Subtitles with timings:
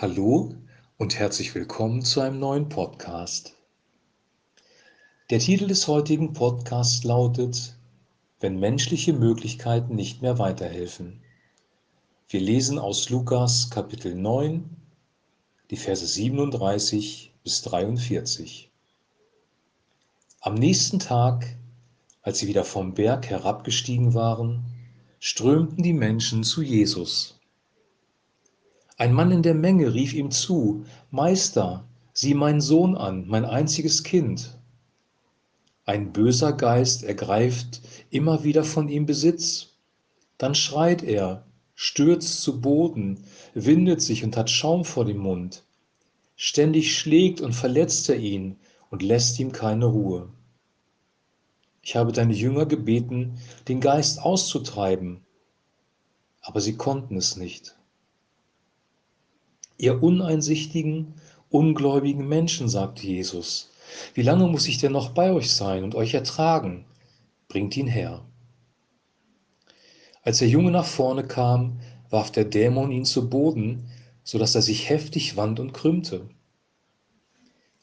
[0.00, 0.54] Hallo
[0.96, 3.54] und herzlich willkommen zu einem neuen Podcast.
[5.28, 7.76] Der Titel des heutigen Podcasts lautet
[8.40, 11.20] Wenn menschliche Möglichkeiten nicht mehr weiterhelfen.
[12.30, 14.74] Wir lesen aus Lukas Kapitel 9,
[15.68, 18.70] die Verse 37 bis 43.
[20.40, 21.58] Am nächsten Tag,
[22.22, 24.64] als sie wieder vom Berg herabgestiegen waren,
[25.18, 27.39] strömten die Menschen zu Jesus.
[29.00, 34.02] Ein Mann in der Menge rief ihm zu, Meister, sieh meinen Sohn an, mein einziges
[34.02, 34.58] Kind.
[35.86, 39.68] Ein böser Geist ergreift immer wieder von ihm Besitz.
[40.36, 45.64] Dann schreit er, stürzt zu Boden, windet sich und hat Schaum vor dem Mund.
[46.36, 48.58] Ständig schlägt und verletzt er ihn
[48.90, 50.28] und lässt ihm keine Ruhe.
[51.80, 55.22] Ich habe deine Jünger gebeten, den Geist auszutreiben,
[56.42, 57.79] aber sie konnten es nicht.
[59.80, 61.14] Ihr uneinsichtigen,
[61.48, 63.70] ungläubigen Menschen, sagte Jesus,
[64.12, 66.84] wie lange muss ich denn noch bei euch sein und euch ertragen?
[67.48, 68.22] Bringt ihn her.
[70.22, 73.88] Als der Junge nach vorne kam, warf der Dämon ihn zu Boden,
[74.22, 76.28] so dass er sich heftig wand und krümmte.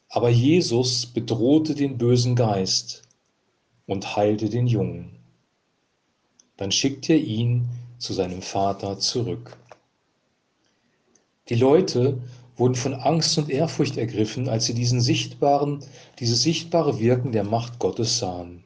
[0.08, 3.02] Aber Jesus bedrohte den bösen Geist
[3.88, 5.18] und heilte den Jungen.
[6.58, 7.68] Dann schickte er ihn
[7.98, 9.58] zu seinem Vater zurück.
[11.50, 12.22] Die Leute
[12.56, 15.84] wurden von Angst und Ehrfurcht ergriffen, als sie diesen sichtbaren,
[16.20, 18.64] dieses sichtbare Wirken der Macht Gottes sahen.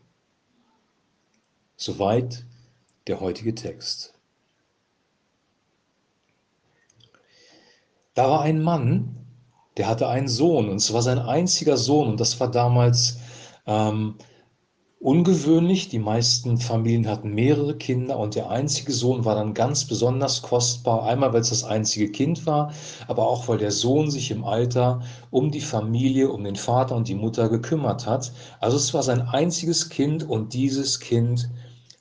[1.76, 2.46] Soweit
[3.08, 4.14] der heutige Text.
[8.14, 9.16] Da war ein Mann,
[9.78, 13.18] der hatte einen Sohn, und es war sein einziger Sohn, und das war damals
[13.66, 14.16] ähm,
[15.02, 15.90] ungewöhnlich.
[15.90, 21.04] Die meisten Familien hatten mehrere Kinder und der einzige Sohn war dann ganz besonders kostbar.
[21.04, 22.72] Einmal, weil es das einzige Kind war,
[23.08, 27.08] aber auch, weil der Sohn sich im Alter um die Familie, um den Vater und
[27.08, 28.32] die Mutter gekümmert hat.
[28.60, 31.50] Also es war sein einziges Kind und dieses Kind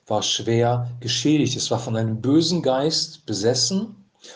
[0.05, 1.57] war schwer geschädigt.
[1.57, 3.95] Es war von einem bösen Geist besessen.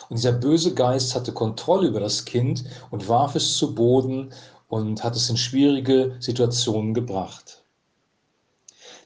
[0.10, 4.32] Und dieser böse Geist hatte Kontrolle über das Kind und warf es zu Boden
[4.68, 7.65] und hat es in schwierige Situationen gebracht.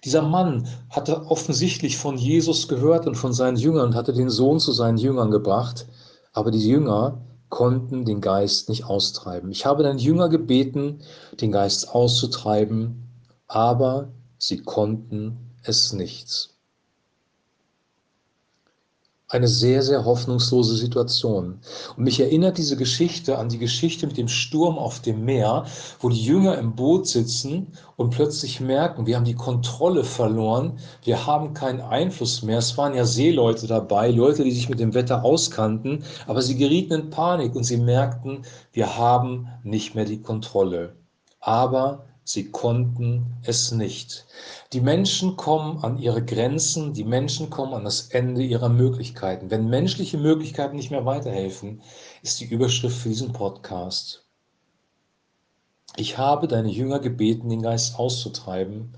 [0.04, 4.60] Dieser Mann hatte offensichtlich von Jesus gehört und von seinen Jüngern und hatte den Sohn
[4.60, 5.88] zu seinen Jüngern gebracht,
[6.32, 9.52] aber die Jünger konnten den Geist nicht austreiben.
[9.52, 11.02] Ich habe deinen Jünger gebeten,
[11.42, 13.10] den Geist auszutreiben,
[13.48, 16.59] aber sie konnten es nicht
[19.30, 21.60] eine sehr, sehr hoffnungslose Situation.
[21.96, 25.66] Und mich erinnert diese Geschichte an die Geschichte mit dem Sturm auf dem Meer,
[26.00, 31.28] wo die Jünger im Boot sitzen und plötzlich merken, wir haben die Kontrolle verloren, wir
[31.28, 32.58] haben keinen Einfluss mehr.
[32.58, 36.94] Es waren ja Seeleute dabei, Leute, die sich mit dem Wetter auskannten, aber sie gerieten
[36.94, 40.96] in Panik und sie merkten, wir haben nicht mehr die Kontrolle.
[41.40, 44.28] Aber Sie konnten es nicht.
[44.72, 49.50] Die Menschen kommen an ihre Grenzen, die Menschen kommen an das Ende ihrer Möglichkeiten.
[49.50, 51.82] Wenn menschliche Möglichkeiten nicht mehr weiterhelfen,
[52.22, 54.28] ist die Überschrift für diesen Podcast.
[55.96, 58.94] Ich habe deine Jünger gebeten, den Geist auszutreiben,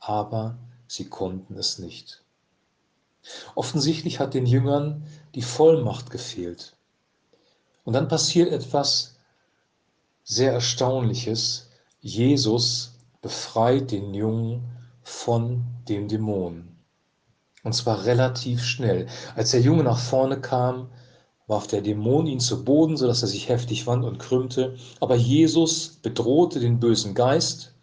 [0.00, 2.24] aber sie konnten es nicht.
[3.54, 5.06] Offensichtlich hat den Jüngern
[5.36, 6.74] die Vollmacht gefehlt.
[7.84, 9.20] Und dann passiert etwas
[10.24, 11.65] sehr Erstaunliches.
[12.06, 14.62] Jesus befreit den Jungen
[15.02, 16.68] von dem Dämon.
[17.64, 19.08] Und zwar relativ schnell.
[19.34, 20.88] Als der Junge nach vorne kam,
[21.48, 24.76] warf der Dämon ihn zu Boden, sodass er sich heftig wand und krümmte.
[25.00, 27.74] Aber Jesus bedrohte den bösen Geist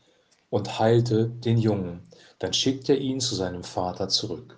[0.50, 2.08] und heilte den Jungen.
[2.40, 4.58] Dann schickte er ihn zu seinem Vater zurück.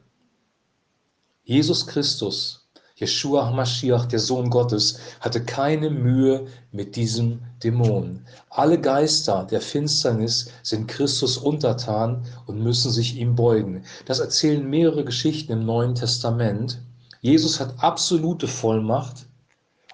[1.44, 2.65] Jesus Christus
[2.98, 8.22] Jeshua HaMashiach, der Sohn Gottes, hatte keine Mühe mit diesem Dämon.
[8.50, 13.84] Alle Geister der Finsternis sind Christus untertan und müssen sich ihm beugen.
[14.06, 16.80] Das erzählen mehrere Geschichten im Neuen Testament.
[17.20, 19.26] Jesus hat absolute Vollmacht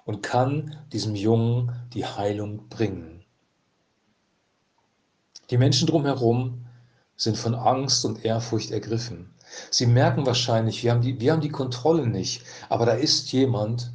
[0.06, 3.24] und kann diesem Jungen die Heilung bringen.
[5.50, 6.66] Die Menschen drumherum
[7.16, 9.34] sind von Angst und Ehrfurcht ergriffen.
[9.70, 13.92] Sie merken wahrscheinlich, wir haben, die, wir haben die Kontrolle nicht, aber da ist jemand,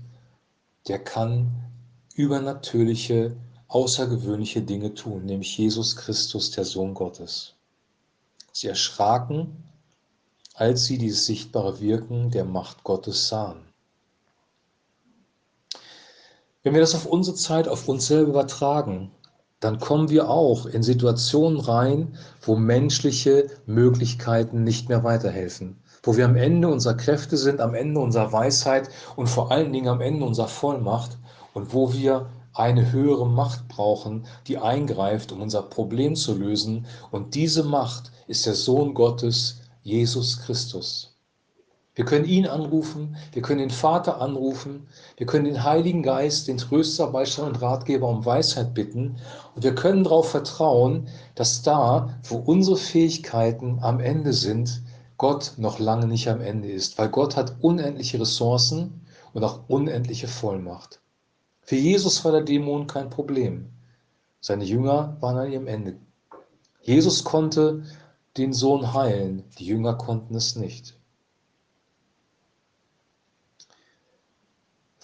[0.88, 1.50] der kann
[2.14, 3.36] übernatürliche,
[3.68, 7.54] außergewöhnliche Dinge tun, nämlich Jesus Christus, der Sohn Gottes.
[8.52, 9.64] Sie erschraken,
[10.54, 13.66] als sie dieses sichtbare Wirken der Macht Gottes sahen.
[16.62, 19.10] Wenn wir das auf unsere Zeit, auf uns selber übertragen,
[19.60, 26.26] dann kommen wir auch in Situationen rein, wo menschliche Möglichkeiten nicht mehr weiterhelfen, wo wir
[26.26, 30.26] am Ende unserer Kräfte sind, am Ende unserer Weisheit und vor allen Dingen am Ende
[30.26, 31.16] unserer Vollmacht
[31.54, 36.86] und wo wir eine höhere Macht brauchen, die eingreift, um unser Problem zu lösen.
[37.10, 41.15] Und diese Macht ist der Sohn Gottes, Jesus Christus.
[41.96, 46.58] Wir können ihn anrufen, wir können den Vater anrufen, wir können den Heiligen Geist, den
[46.58, 49.16] Tröster, Beistand und Ratgeber um Weisheit bitten
[49.54, 54.82] und wir können darauf vertrauen, dass da, wo unsere Fähigkeiten am Ende sind,
[55.16, 59.00] Gott noch lange nicht am Ende ist, weil Gott hat unendliche Ressourcen
[59.32, 61.00] und auch unendliche Vollmacht.
[61.62, 63.70] Für Jesus war der Dämon kein Problem.
[64.42, 65.96] Seine Jünger waren an ihrem Ende.
[66.82, 67.84] Jesus konnte
[68.36, 70.94] den Sohn heilen, die Jünger konnten es nicht.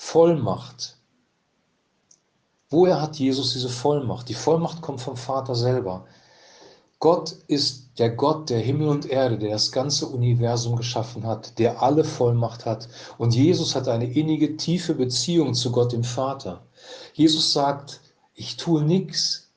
[0.04, 0.98] Vollmacht.
[2.68, 4.28] Woher hat Jesus diese Vollmacht?
[4.28, 6.04] Die Vollmacht kommt vom Vater selber.
[6.98, 11.82] Gott ist der Gott der Himmel und Erde, der das ganze Universum geschaffen hat, der
[11.82, 12.88] alle Vollmacht hat.
[13.16, 16.62] Und Jesus hat eine innige, tiefe Beziehung zu Gott, dem Vater.
[17.14, 18.00] Jesus sagt,
[18.34, 19.50] ich tue nichts,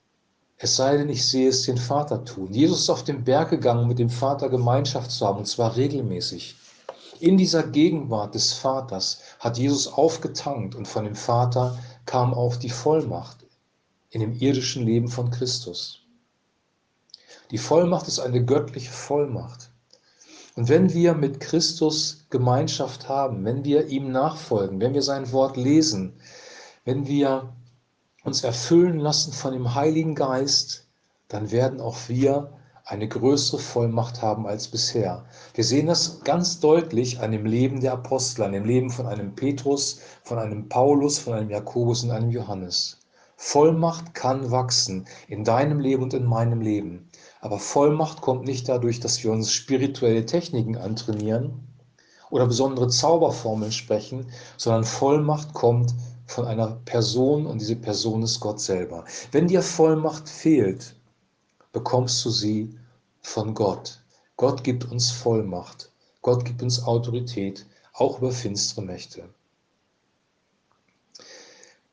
[0.58, 2.54] es sei denn, ich sehe es den Vater tun.
[2.54, 5.76] Jesus ist auf den Berg gegangen, um mit dem Vater Gemeinschaft zu haben, und zwar
[5.76, 6.56] regelmäßig.
[7.20, 12.70] In dieser Gegenwart des Vaters hat Jesus aufgetankt und von dem Vater kam auch die
[12.70, 13.46] Vollmacht
[14.10, 16.02] in dem irdischen Leben von Christus.
[17.52, 19.70] Die Vollmacht ist eine göttliche Vollmacht.
[20.56, 25.58] Und wenn wir mit Christus Gemeinschaft haben, wenn wir ihm nachfolgen, wenn wir sein Wort
[25.58, 26.20] lesen,
[26.86, 27.54] wenn wir
[28.24, 30.88] uns erfüllen lassen von dem Heiligen Geist,
[31.28, 32.52] dann werden auch wir
[32.86, 35.26] eine größere Vollmacht haben als bisher.
[35.56, 39.34] Wir sehen das ganz deutlich an dem Leben der Apostel, an dem Leben von einem
[39.34, 43.00] Petrus, von einem Paulus, von einem Jakobus und einem Johannes.
[43.38, 47.10] Vollmacht kann wachsen in deinem Leben und in meinem Leben.
[47.42, 51.68] Aber Vollmacht kommt nicht dadurch, dass wir uns spirituelle Techniken antrainieren
[52.30, 54.28] oder besondere Zauberformeln sprechen,
[54.58, 55.94] sondern Vollmacht kommt
[56.28, 59.06] von einer Person und diese Person ist Gott selber.
[59.32, 60.96] Wenn dir Vollmacht fehlt,
[61.76, 62.74] bekommst du sie
[63.22, 64.00] von Gott.
[64.38, 65.92] Gott gibt uns Vollmacht.
[66.22, 69.24] Gott gibt uns Autorität, auch über finstere Mächte.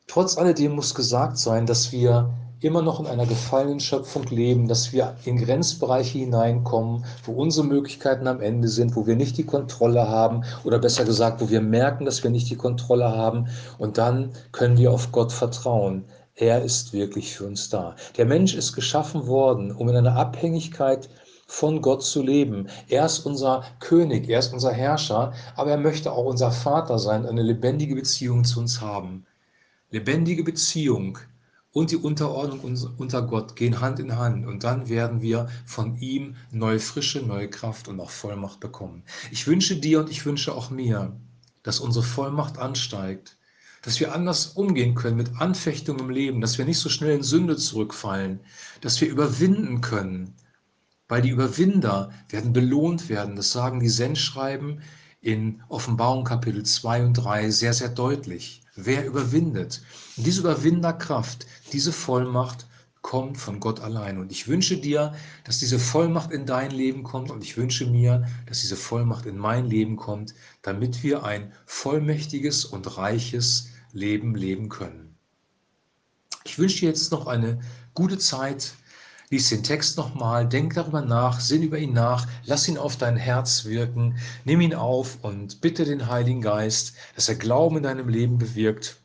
[0.07, 4.93] Trotz alledem muss gesagt sein, dass wir immer noch in einer gefallenen Schöpfung leben, dass
[4.93, 10.09] wir in Grenzbereiche hineinkommen, wo unsere Möglichkeiten am Ende sind, wo wir nicht die Kontrolle
[10.09, 14.31] haben oder besser gesagt, wo wir merken, dass wir nicht die Kontrolle haben und dann
[14.53, 16.05] können wir auf Gott vertrauen.
[16.35, 17.95] Er ist wirklich für uns da.
[18.17, 21.11] Der Mensch ist geschaffen worden, um in einer Abhängigkeit
[21.47, 22.69] von Gott zu leben.
[22.89, 27.27] Er ist unser König, er ist unser Herrscher, aber er möchte auch unser Vater sein,
[27.27, 29.27] eine lebendige Beziehung zu uns haben.
[29.91, 31.19] Lebendige Beziehung
[31.73, 32.61] und die Unterordnung
[32.97, 37.51] unter Gott gehen Hand in Hand und dann werden wir von ihm neue Frische, neue
[37.51, 39.03] Kraft und auch Vollmacht bekommen.
[39.31, 41.15] Ich wünsche dir und ich wünsche auch mir,
[41.63, 43.37] dass unsere Vollmacht ansteigt,
[43.83, 47.23] dass wir anders umgehen können mit Anfechtung im Leben, dass wir nicht so schnell in
[47.23, 48.41] Sünde zurückfallen,
[48.81, 50.35] dass wir überwinden können,
[51.09, 53.37] weil die Überwinder werden belohnt werden.
[53.37, 54.81] Das sagen die Sendschreiben
[55.21, 58.63] in Offenbarung Kapitel 2 und 3 sehr, sehr deutlich.
[58.75, 59.83] Wer überwindet?
[60.17, 62.67] Und diese Überwinderkraft, diese Vollmacht
[63.03, 64.19] kommt von Gott allein.
[64.19, 65.13] Und ich wünsche dir,
[65.45, 69.37] dass diese Vollmacht in dein Leben kommt und ich wünsche mir, dass diese Vollmacht in
[69.37, 75.17] mein Leben kommt, damit wir ein vollmächtiges und reiches Leben leben können.
[76.45, 77.61] Ich wünsche dir jetzt noch eine
[77.95, 78.75] gute Zeit.
[79.31, 83.17] Lies den Text nochmal, denk darüber nach, sinn über ihn nach, lass ihn auf dein
[83.17, 88.09] Herz wirken, nimm ihn auf und bitte den Heiligen Geist, dass er Glauben in deinem
[88.11, 88.99] Leben bewirkt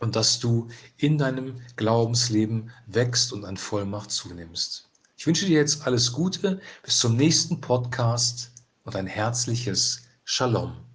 [0.00, 4.88] und dass du in deinem Glaubensleben wächst und an Vollmacht zunimmst.
[5.18, 8.52] Ich wünsche dir jetzt alles Gute, bis zum nächsten Podcast
[8.84, 10.91] und ein herzliches Shalom.